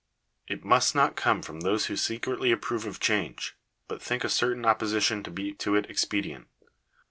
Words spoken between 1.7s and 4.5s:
who secretly approve of change, but think a